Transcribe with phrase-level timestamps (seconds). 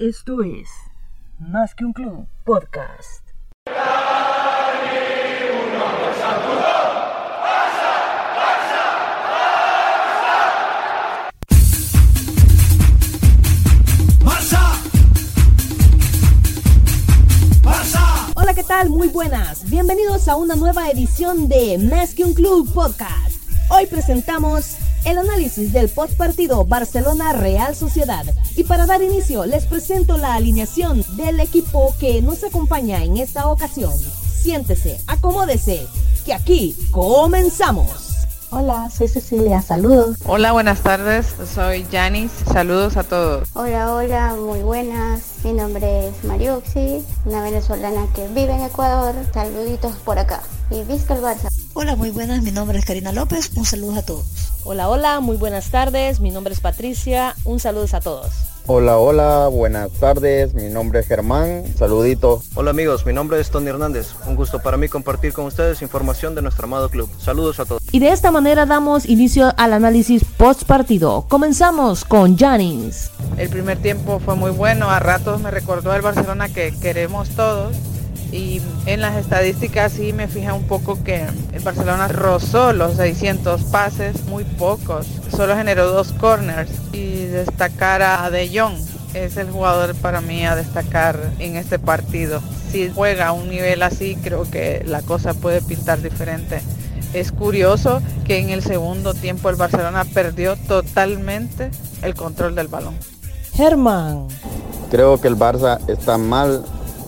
[0.00, 0.68] Esto es
[1.38, 3.28] Más que un club podcast.
[18.34, 18.90] Hola, ¿qué tal?
[18.90, 19.70] Muy buenas.
[19.70, 23.36] Bienvenidos a una nueva edición de Más que un club podcast.
[23.70, 28.24] Hoy presentamos el análisis del postpartido Barcelona Real Sociedad.
[28.56, 33.48] Y para dar inicio, les presento la alineación del equipo que nos acompaña en esta
[33.48, 33.92] ocasión.
[34.42, 35.86] Siéntese, acomódese,
[36.24, 38.14] que aquí comenzamos.
[38.50, 40.16] Hola, soy Cecilia, saludos.
[40.26, 43.48] Hola, buenas tardes, soy Janis, saludos a todos.
[43.54, 45.22] Hola, hola, muy buenas.
[45.42, 49.14] Mi nombre es Mariuxi, una venezolana que vive en Ecuador.
[49.32, 50.40] Saluditos por acá.
[50.70, 51.48] Y visca el Barça.
[51.72, 54.43] Hola, muy buenas, mi nombre es Karina López, un saludo a todos.
[54.66, 58.32] Hola, hola, muy buenas tardes, mi nombre es Patricia, un saludo a todos.
[58.66, 62.42] Hola, hola, buenas tardes, mi nombre es Germán, saludito.
[62.54, 66.34] Hola amigos, mi nombre es Tony Hernández, un gusto para mí compartir con ustedes información
[66.34, 67.10] de nuestro amado club.
[67.18, 67.82] Saludos a todos.
[67.92, 71.26] Y de esta manera damos inicio al análisis post partido.
[71.28, 73.10] Comenzamos con Janis.
[73.36, 77.76] El primer tiempo fue muy bueno, a ratos me recordó el Barcelona que queremos todos
[78.34, 83.62] y en las estadísticas sí me fija un poco que el Barcelona rozó los 600
[83.64, 88.74] pases, muy pocos, solo generó dos corners y destacar a De Jong
[89.14, 92.42] es el jugador para mí a destacar en este partido.
[92.72, 96.60] Si juega a un nivel así, creo que la cosa puede pintar diferente.
[97.12, 101.70] Es curioso que en el segundo tiempo el Barcelona perdió totalmente
[102.02, 102.96] el control del balón.
[103.52, 104.26] Germán.
[104.90, 106.64] Creo que el Barça está mal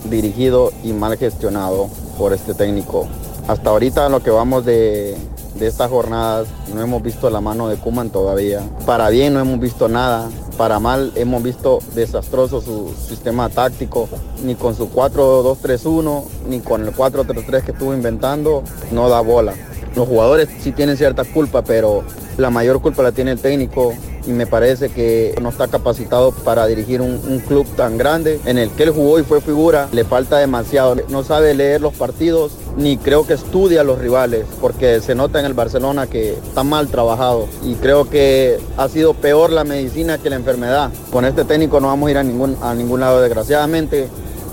[0.09, 3.07] dirigido y mal gestionado por este técnico.
[3.47, 5.15] Hasta ahorita lo que vamos de,
[5.55, 8.61] de estas jornadas no hemos visto la mano de Kuman todavía.
[8.85, 10.29] Para bien no hemos visto nada.
[10.57, 14.09] Para mal hemos visto desastroso su sistema táctico.
[14.43, 19.53] Ni con su 4-2-3-1, ni con el 4-3-3 que estuvo inventando, no da bola.
[19.95, 22.03] Los jugadores sí tienen cierta culpa, pero
[22.37, 23.93] la mayor culpa la tiene el técnico
[24.27, 27.17] y me parece que no está capacitado para dirigir un,
[27.47, 29.87] club tan grande en el que él jugó y fue figura.
[29.93, 30.95] Le falta demasiado.
[31.07, 35.39] No sabe leer los partidos ni creo que estudia a los rivales porque se nota
[35.39, 40.17] en el Barcelona que está mal trabajado y creo que ha sido peor la medicina
[40.17, 40.91] que la enfermedad.
[41.11, 44.07] Con este técnico no vamos a ir a ningún, a ningún lado desgraciadamente.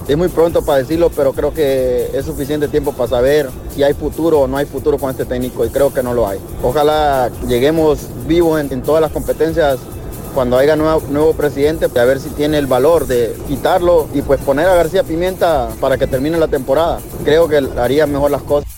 [0.06, 3.94] Es muy pronto para decirlo, pero creo que es suficiente tiempo para saber si hay
[3.94, 6.38] futuro o no hay futuro con este técnico y creo que no lo hay.
[6.62, 9.78] Ojalá lleguemos vivos en, todas las competencias
[10.34, 14.40] cuando haya nuevo, nuevo presidente, a ver si tiene el valor de quitarlo y pues
[14.40, 16.98] poner a García Pimienta para que termine la temporada.
[17.24, 18.68] Creo que haría mejor las cosas.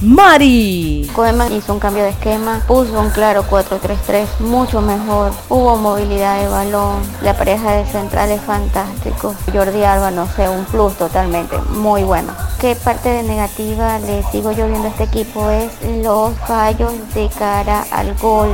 [0.00, 1.10] Mari.
[1.12, 5.32] Koeman hizo un cambio de esquema, puso un claro 4-3-3, mucho mejor.
[5.48, 9.34] Hubo movilidad de balón, la pareja de centrales fantástico.
[9.52, 12.32] Jordi Alba, no sé, un plus totalmente, muy bueno.
[12.60, 15.50] ¿Qué parte de negativa le sigo yo viendo a este equipo?
[15.50, 15.72] Es
[16.04, 18.50] los fallos de cara al gol.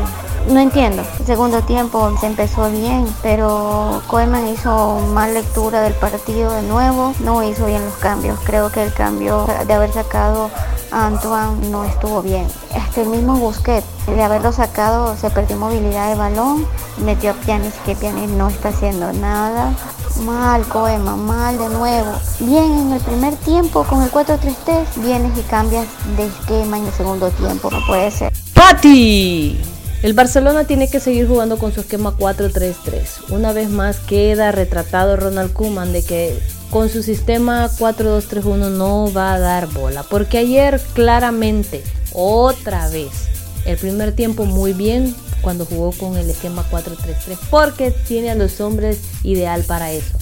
[0.49, 1.03] No entiendo.
[1.21, 7.15] El segundo tiempo se empezó bien, pero Koeman hizo mal lectura del partido de nuevo.
[7.21, 8.38] No hizo bien los cambios.
[8.44, 10.50] Creo que el cambio de haber sacado
[10.94, 12.47] Antoine no estuvo bien.
[12.75, 16.66] Este el mismo Busquets, de haberlo sacado, se perdió movilidad de balón.
[17.05, 19.75] Metió a Pianis, que Pianis no está haciendo nada.
[20.21, 22.12] Mal, Koeman, mal de nuevo.
[22.38, 26.93] Bien en el primer tiempo con el 4-3-3, vienes y cambias de esquema en el
[26.93, 27.71] segundo tiempo.
[27.72, 28.32] No puede ser.
[28.55, 29.61] ¡Pati!
[30.03, 33.31] El Barcelona tiene que seguir jugando con su esquema 4-3-3.
[33.31, 36.41] Una vez más queda retratado Ronald Koeman de que
[36.74, 40.02] con su sistema 4-2-3-1 no va a dar bola.
[40.02, 43.28] Porque ayer claramente, otra vez,
[43.64, 47.38] el primer tiempo muy bien cuando jugó con el esquema 4-3-3.
[47.48, 50.18] Porque tiene a los hombres ideal para eso.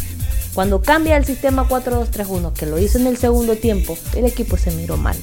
[0.52, 4.72] Cuando cambia el sistema 4-2-3-1, que lo hizo en el segundo tiempo, el equipo se
[4.72, 5.16] miró mal.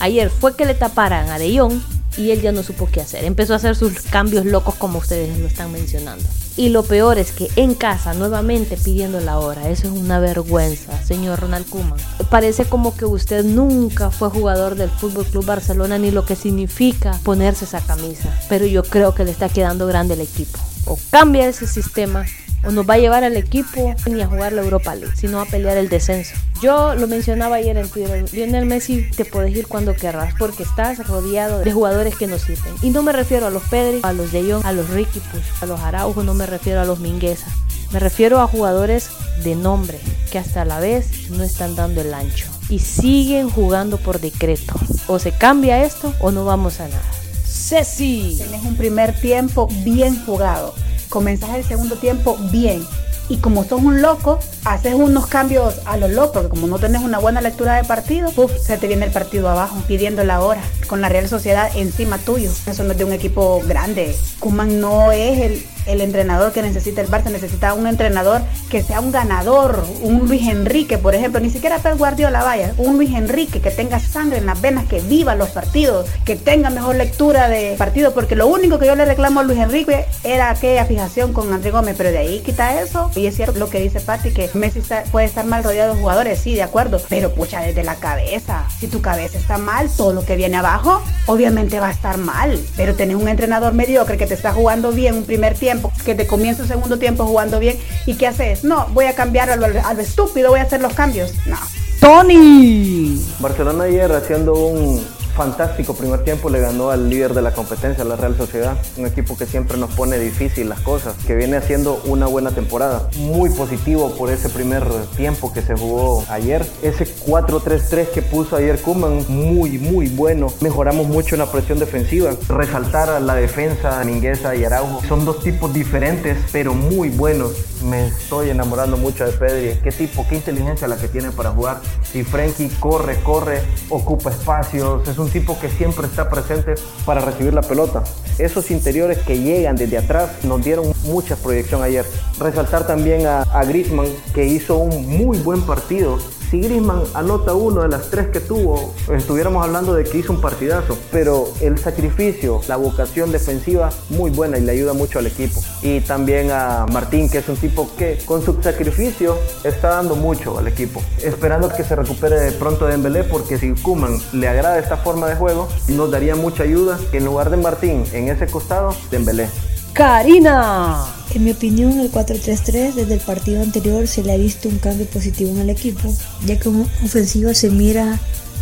[0.00, 1.80] Ayer fue que le taparan a De Jong
[2.18, 3.24] y él ya no supo qué hacer.
[3.24, 6.26] Empezó a hacer sus cambios locos como ustedes lo están mencionando.
[6.56, 9.68] Y lo peor es que en casa, nuevamente pidiendo la hora.
[9.70, 11.98] Eso es una vergüenza, señor Ronald Koeman.
[12.30, 17.18] Parece como que usted nunca fue jugador del Fútbol Club Barcelona ni lo que significa
[17.22, 18.38] ponerse esa camisa.
[18.48, 20.58] Pero yo creo que le está quedando grande el equipo.
[20.86, 22.26] O cambia ese sistema
[22.64, 25.46] o nos va a llevar al equipo ni a jugar la Europa League, sino a
[25.46, 26.34] pelear el descenso.
[26.60, 31.06] Yo lo mencionaba ayer en Twitter, Lionel Messi te puedes ir cuando querrás porque estás
[31.06, 32.74] rodeado de jugadores que no sirven.
[32.82, 35.62] Y no me refiero a los Pedri, a los De Jong, a los Ricky Push,
[35.62, 37.46] a los Araujo, no me refiero a los Mingueza.
[37.92, 39.10] Me refiero a jugadores
[39.44, 39.98] de nombre
[40.30, 44.74] que hasta la vez no están dando el ancho y siguen jugando por decreto.
[45.08, 47.02] O se cambia esto o no vamos a nada.
[47.44, 48.36] Ceci.
[48.38, 50.74] Tenés un primer tiempo bien jugado.
[51.12, 52.82] Comenzás el segundo tiempo bien
[53.28, 57.02] y como sos un loco, haces unos cambios a lo loco, porque como no tenés
[57.02, 60.62] una buena lectura de partido, uf, se te viene el partido abajo, pidiendo la hora,
[60.86, 62.50] con la Real Sociedad encima tuyo.
[62.66, 64.16] Eso no es de un equipo grande.
[64.40, 69.00] Kuman no es el, el entrenador que necesita el Barça, necesita un entrenador que sea
[69.00, 73.60] un ganador, un Luis Enrique, por ejemplo, ni siquiera Pep Guardiola vaya, un Luis Enrique
[73.60, 77.74] que tenga sangre en las venas, que viva los partidos, que tenga mejor lectura de
[77.78, 81.52] partidos, porque lo único que yo le reclamo a Luis Enrique era aquella fijación con
[81.52, 84.50] André Gómez, pero de ahí quita eso, y es cierto lo que dice Patti, que
[84.54, 84.80] Messi
[85.10, 88.86] puede estar mal rodeado de jugadores, sí, de acuerdo, pero pucha, desde la cabeza, si
[88.88, 92.94] tu cabeza está mal, todo lo que viene abajo, obviamente va a estar mal, pero
[92.94, 95.71] tener un entrenador mediocre que te está jugando bien un primer tiempo,
[96.04, 98.64] que te comienza el segundo tiempo jugando bien y ¿qué haces?
[98.64, 101.32] No, voy a cambiar al, al estúpido, voy a hacer los cambios.
[101.46, 101.58] No.
[102.00, 103.20] Tony.
[103.38, 108.16] Barcelona ayer haciendo un fantástico primer tiempo le ganó al líder de la competencia, la
[108.16, 112.26] Real Sociedad, un equipo que siempre nos pone difícil las cosas, que viene haciendo una
[112.26, 113.08] buena temporada.
[113.16, 114.84] Muy positivo por ese primer
[115.16, 116.66] tiempo que se jugó ayer.
[116.82, 120.52] Ese 4-3-3 que puso ayer Kuman, muy, muy bueno.
[120.60, 122.32] Mejoramos mucho en la presión defensiva.
[122.48, 125.02] Resaltar a la defensa Mingueza y Araujo.
[125.06, 127.52] Son dos tipos diferentes, pero muy buenos.
[127.84, 129.80] Me estoy enamorando mucho de Pedri.
[129.82, 131.80] Qué tipo, qué inteligencia la que tiene para jugar.
[132.14, 135.06] Y Frenkie corre, corre, ocupa espacios.
[135.08, 136.74] Es un tipo que siempre está presente
[137.06, 138.02] para recibir la pelota.
[138.38, 142.04] Esos interiores que llegan desde atrás nos dieron mucha proyección ayer.
[142.38, 146.18] Resaltar también a, a Griezmann que hizo un muy buen partido
[146.52, 150.40] si Griezmann anota uno de las tres que tuvo, estuviéramos hablando de que hizo un
[150.42, 150.98] partidazo.
[151.10, 155.62] Pero el sacrificio, la vocación defensiva, muy buena y le ayuda mucho al equipo.
[155.80, 160.58] Y también a Martín, que es un tipo que con su sacrificio está dando mucho
[160.58, 161.02] al equipo.
[161.22, 165.36] Esperando que se recupere pronto de Dembélé, porque si Kuman le agrada esta forma de
[165.36, 169.48] juego, nos daría mucha ayuda que en lugar de Martín en ese costado, Dembélé.
[169.92, 171.04] Karina.
[171.34, 175.06] En mi opinión, el 4-3-3 desde el partido anterior se le ha visto un cambio
[175.06, 176.14] positivo en el equipo,
[176.46, 178.18] ya que en ofensiva se mira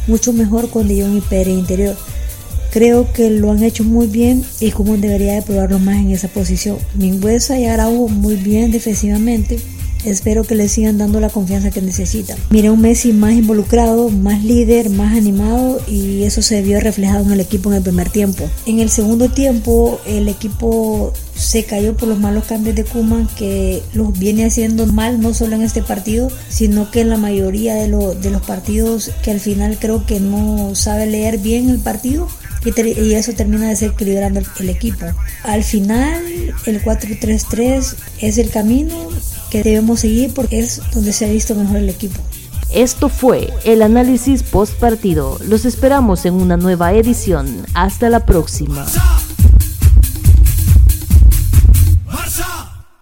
[0.07, 1.97] mucho mejor con De Jong y Pérez interior.
[2.73, 6.29] Creo que lo han hecho muy bien y como debería de probarlo más en esa
[6.29, 6.79] posición.
[6.95, 9.61] Mingüesa y Araujo muy bien defensivamente,
[10.05, 12.39] Espero que le sigan dando la confianza que necesitan.
[12.51, 17.33] Miré un Messi más involucrado, más líder, más animado y eso se vio reflejado en
[17.33, 18.49] el equipo en el primer tiempo.
[18.67, 23.83] En el segundo tiempo el equipo se cayó por los malos cambios de Kuman que
[23.95, 27.89] los viene haciendo mal no solo en este partido, sino que en la mayoría de,
[27.89, 32.29] los partidos que al final creo que no sabe leer bien el partido
[32.65, 35.07] y, eso termina desequilibrando el equipo.
[35.45, 36.23] Al final,
[36.67, 39.09] el 4-3-3 es el camino
[39.51, 42.21] que debemos seguir porque es donde se ha visto mejor el equipo.
[42.73, 45.39] Esto fue el análisis post partido.
[45.45, 47.67] Los esperamos en una nueva edición.
[47.75, 48.87] Hasta la próxima.